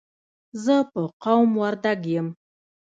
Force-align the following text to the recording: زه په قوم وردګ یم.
زه 0.63 0.75
په 0.91 1.01
قوم 1.23 1.49
وردګ 1.61 2.01
یم. 2.13 2.27